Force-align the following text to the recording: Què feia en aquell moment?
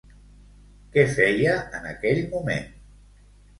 Què 0.95 1.03
feia 1.19 1.53
en 1.81 1.87
aquell 1.93 2.25
moment? 2.35 2.69